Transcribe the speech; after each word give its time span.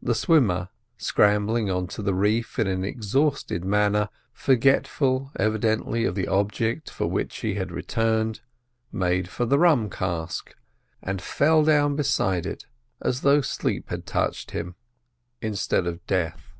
The 0.00 0.14
swimmer, 0.14 0.70
scrambling 0.96 1.68
on 1.70 1.86
to 1.88 2.00
the 2.02 2.14
reef 2.14 2.58
in 2.58 2.66
an 2.66 2.84
exhausted 2.86 3.66
manner, 3.66 4.08
forgetful 4.32 5.30
evidently 5.36 6.06
of 6.06 6.14
the 6.14 6.26
object 6.26 6.88
for 6.88 7.06
which 7.06 7.36
he 7.40 7.52
had 7.56 7.70
returned, 7.70 8.40
made 8.92 9.28
for 9.28 9.44
the 9.44 9.58
rum 9.58 9.90
cask, 9.90 10.54
and 11.02 11.20
fell 11.20 11.62
down 11.64 11.96
beside 11.96 12.46
it 12.46 12.64
as 13.02 13.20
though 13.20 13.42
sleep 13.42 13.90
had 13.90 14.06
touched 14.06 14.52
him 14.52 14.74
instead 15.42 15.86
of 15.86 16.06
death. 16.06 16.54